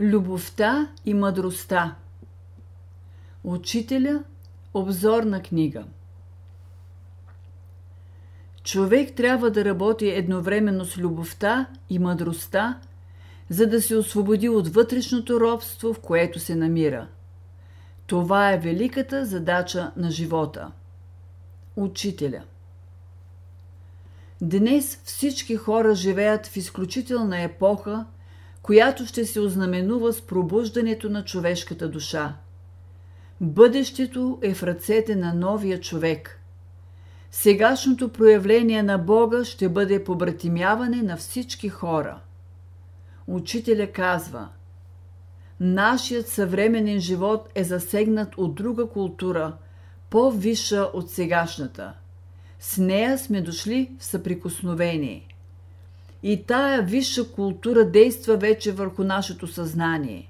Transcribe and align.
Любовта 0.00 0.88
и 1.04 1.14
мъдростта. 1.14 1.94
Учителя 3.44 4.24
обзорна 4.74 5.42
книга. 5.42 5.84
Човек 8.62 9.14
трябва 9.14 9.50
да 9.50 9.64
работи 9.64 10.08
едновременно 10.08 10.84
с 10.84 10.98
любовта 10.98 11.66
и 11.90 11.98
мъдростта, 11.98 12.80
за 13.48 13.66
да 13.66 13.82
се 13.82 13.96
освободи 13.96 14.48
от 14.48 14.68
вътрешното 14.68 15.40
робство, 15.40 15.94
в 15.94 16.00
което 16.00 16.38
се 16.38 16.54
намира. 16.56 17.08
Това 18.06 18.52
е 18.52 18.58
великата 18.58 19.26
задача 19.26 19.92
на 19.96 20.10
живота. 20.10 20.72
Учителя. 21.76 22.42
Днес 24.40 25.00
всички 25.04 25.56
хора 25.56 25.94
живеят 25.94 26.46
в 26.46 26.56
изключителна 26.56 27.42
епоха– 27.42 28.06
която 28.62 29.06
ще 29.06 29.24
се 29.24 29.40
ознаменува 29.40 30.12
с 30.12 30.20
пробуждането 30.20 31.10
на 31.10 31.24
човешката 31.24 31.88
душа. 31.88 32.36
Бъдещето 33.40 34.38
е 34.42 34.54
в 34.54 34.62
ръцете 34.62 35.16
на 35.16 35.34
новия 35.34 35.80
човек. 35.80 36.40
Сегашното 37.30 38.08
проявление 38.08 38.82
на 38.82 38.98
Бога 38.98 39.44
ще 39.44 39.68
бъде 39.68 40.04
побратимяване 40.04 41.02
на 41.02 41.16
всички 41.16 41.68
хора. 41.68 42.20
Учителя 43.26 43.86
казва 43.86 44.48
Нашият 45.60 46.28
съвременен 46.28 47.00
живот 47.00 47.48
е 47.54 47.64
засегнат 47.64 48.38
от 48.38 48.54
друга 48.54 48.86
култура, 48.86 49.56
по-висша 50.10 50.90
от 50.92 51.10
сегашната. 51.10 51.92
С 52.58 52.78
нея 52.78 53.18
сме 53.18 53.40
дошли 53.40 53.90
в 53.98 54.04
съприкосновение– 54.04 55.26
и 56.22 56.44
тая 56.46 56.82
висша 56.82 57.32
култура 57.32 57.90
действа 57.90 58.36
вече 58.36 58.72
върху 58.72 59.04
нашето 59.04 59.46
съзнание. 59.46 60.28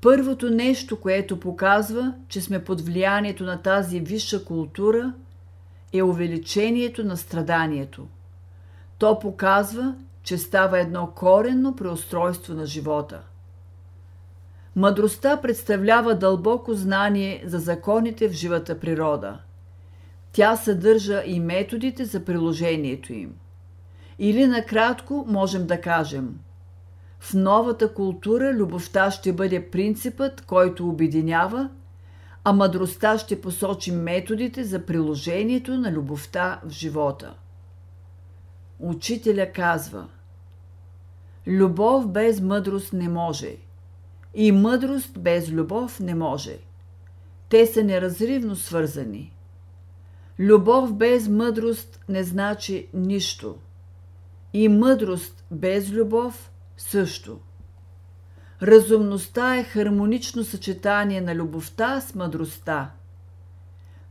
Първото 0.00 0.50
нещо, 0.50 1.00
което 1.00 1.40
показва, 1.40 2.14
че 2.28 2.40
сме 2.40 2.64
под 2.64 2.80
влиянието 2.80 3.44
на 3.44 3.62
тази 3.62 4.00
висша 4.00 4.44
култура, 4.44 5.12
е 5.92 6.02
увеличението 6.02 7.04
на 7.04 7.16
страданието. 7.16 8.06
То 8.98 9.18
показва, 9.18 9.94
че 10.22 10.38
става 10.38 10.80
едно 10.80 11.06
коренно 11.06 11.76
преустройство 11.76 12.54
на 12.54 12.66
живота. 12.66 13.20
Мъдростта 14.76 15.40
представлява 15.40 16.14
дълбоко 16.14 16.74
знание 16.74 17.42
за 17.46 17.58
законите 17.58 18.28
в 18.28 18.32
живата 18.32 18.80
природа. 18.80 19.38
Тя 20.32 20.56
съдържа 20.56 21.22
и 21.26 21.40
методите 21.40 22.04
за 22.04 22.24
приложението 22.24 23.12
им– 23.12 23.34
или 24.18 24.46
накратко 24.46 25.24
можем 25.28 25.66
да 25.66 25.80
кажем 25.80 26.38
в 27.20 27.34
новата 27.34 27.94
култура 27.94 28.52
любовта 28.52 29.10
ще 29.10 29.32
бъде 29.32 29.70
принципът, 29.70 30.40
който 30.40 30.88
обединява, 30.88 31.70
а 32.44 32.52
мъдростта 32.52 33.18
ще 33.18 33.40
посочи 33.40 33.92
методите 33.92 34.64
за 34.64 34.86
приложението 34.86 35.78
на 35.78 35.92
любовта 35.92 36.60
в 36.64 36.70
живота. 36.70 37.34
Учителя 38.78 39.52
казва 39.52 40.06
Любов 41.46 42.08
без 42.08 42.40
мъдрост 42.40 42.92
не 42.92 43.08
може 43.08 43.56
и 44.34 44.52
мъдрост 44.52 45.18
без 45.18 45.50
любов 45.50 46.00
не 46.00 46.14
може. 46.14 46.58
Те 47.48 47.66
са 47.66 47.84
неразривно 47.84 48.56
свързани. 48.56 49.32
Любов 50.38 50.94
без 50.94 51.28
мъдрост 51.28 52.00
не 52.08 52.22
значи 52.22 52.88
нищо– 52.94 53.56
и 54.58 54.68
мъдрост 54.68 55.44
без 55.50 55.92
любов 55.92 56.50
също. 56.76 57.38
Разумността 58.62 59.56
е 59.56 59.64
хармонично 59.64 60.44
съчетание 60.44 61.20
на 61.20 61.34
любовта 61.34 62.00
с 62.00 62.14
мъдростта. 62.14 62.90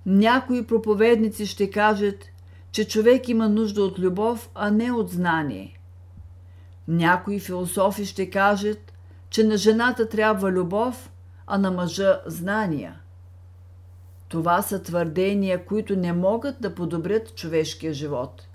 Някои 0.05 0.67
проповедници 0.67 1.45
ще 1.45 1.69
кажат, 1.69 2.25
че 2.71 2.87
човек 2.87 3.29
има 3.29 3.49
нужда 3.49 3.83
от 3.83 3.99
любов, 3.99 4.49
а 4.55 4.71
не 4.71 4.91
от 4.91 5.09
знание. 5.09 5.79
Някои 6.87 7.39
философи 7.39 8.05
ще 8.05 8.29
кажат, 8.29 8.93
че 9.29 9.43
на 9.43 9.57
жената 9.57 10.09
трябва 10.09 10.51
любов, 10.51 11.11
а 11.47 11.57
на 11.57 11.71
мъжа 11.71 12.21
знания. 12.25 12.99
Това 14.27 14.61
са 14.61 14.83
твърдения, 14.83 15.65
които 15.65 15.95
не 15.95 16.13
могат 16.13 16.61
да 16.61 16.75
подобрят 16.75 17.35
човешкия 17.35 17.93
живот– 17.93 18.47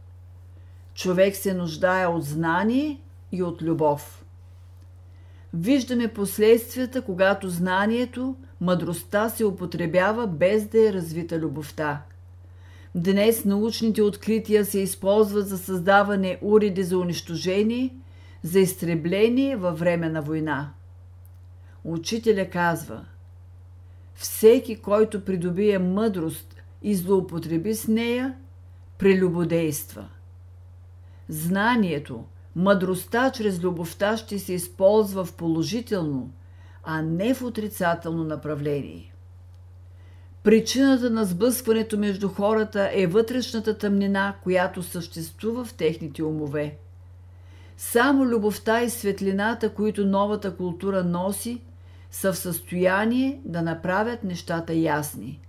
Човек 0.95 1.37
се 1.37 1.55
нуждае 1.55 2.07
от 2.07 2.25
знание 2.25 3.01
и 3.33 3.43
от 3.43 3.63
любов. 3.63 4.25
Виждаме 5.55 6.09
последствията, 6.09 7.03
когато 7.03 7.49
знанието, 7.49 8.37
мъдростта 8.61 9.29
се 9.29 9.45
употребява 9.45 10.27
без 10.27 10.65
да 10.65 10.89
е 10.89 10.93
развита 10.93 11.39
любовта. 11.39 12.03
Днес 12.95 13.45
научните 13.45 14.03
открития 14.03 14.65
се 14.65 14.81
използват 14.81 15.49
за 15.49 15.59
създаване 15.59 16.39
уреди 16.43 16.83
за 16.83 16.99
унищожение, 16.99 17.95
за 18.43 18.61
изтребление 18.61 19.57
във 19.57 19.79
време 19.79 20.09
на 20.09 20.23
война. 20.23 20.73
Учителя 21.85 22.51
казва 22.51 23.05
Всеки, 24.15 24.77
който 24.77 25.25
придобие 25.25 25.79
мъдрост 25.79 26.55
и 26.83 26.95
злоупотреби 26.95 27.75
с 27.75 27.89
нея, 27.89 28.35
прелюбодейства– 28.99 30.09
Знанието, 31.31 32.25
мъдростта 32.57 33.31
чрез 33.31 33.63
любовта 33.63 34.17
ще 34.17 34.39
се 34.39 34.53
използва 34.53 35.25
в 35.25 35.35
положително, 35.35 36.31
а 36.85 37.03
не 37.03 37.35
в 37.35 37.43
отрицателно 37.43 38.25
направление. 38.25 39.15
Причината 40.43 41.11
на 41.11 41.25
сблъскването 41.25 41.99
между 41.99 42.29
хората 42.29 42.91
е 42.93 43.07
вътрешната 43.07 43.79
тъмнина, 43.79 44.35
която 44.43 44.83
съществува 44.83 45.65
в 45.65 45.75
техните 45.75 46.23
умове. 46.23 46.79
Само 47.77 48.27
любовта 48.27 48.83
и 48.83 48.91
светлината, 48.91 49.75
които 49.75 50.07
новата 50.07 50.57
култура 50.57 51.05
носи, 51.05 51.63
са 52.11 52.33
в 52.33 52.39
състояние 52.39 53.41
да 53.45 53.63
направят 53.63 54.25
нещата 54.25 54.75
ясни. 54.75 55.41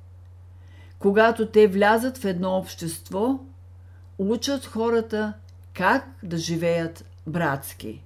Когато 0.99 1.45
те 1.45 1.67
влязат 1.67 2.17
в 2.17 2.25
едно 2.25 2.57
общество, 2.57 3.39
учат 4.17 4.65
хората 4.65 5.33
как 5.73 6.05
да 6.23 6.37
живеят 6.37 7.05
братски. 7.25 8.01